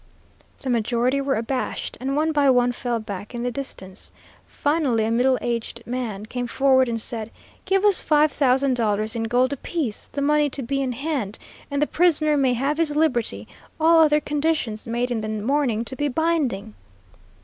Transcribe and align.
The 0.63 0.69
majority 0.71 1.21
were 1.21 1.35
abashed, 1.35 1.95
and 1.99 2.15
one 2.15 2.31
by 2.31 2.49
one 2.49 2.71
fell 2.71 2.99
back 2.99 3.35
in 3.35 3.43
the 3.43 3.51
distance. 3.51 4.11
Finally 4.47 5.05
a 5.05 5.11
middle 5.11 5.37
aged 5.41 5.83
man 5.85 6.25
came 6.25 6.47
forward 6.47 6.89
and 6.89 6.99
said, 6.99 7.29
"Give 7.65 7.85
us 7.85 8.01
five 8.01 8.31
thousand 8.31 8.73
dollars 8.77 9.15
in 9.15 9.25
gold 9.25 9.53
apiece, 9.53 10.07
the 10.07 10.23
money 10.23 10.49
to 10.49 10.63
be 10.63 10.81
in 10.81 10.93
hand, 10.93 11.37
and 11.69 11.83
the 11.83 11.85
prisoner 11.85 12.35
may 12.35 12.53
have 12.55 12.77
his 12.79 12.95
liberty, 12.95 13.47
all 13.79 13.99
other 13.99 14.19
conditions 14.19 14.87
made 14.87 15.11
in 15.11 15.21
the 15.21 15.29
morning 15.29 15.85
to 15.85 15.95
be 15.95 16.07
binding." 16.07 16.73